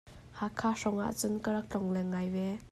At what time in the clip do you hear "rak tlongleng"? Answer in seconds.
1.55-2.11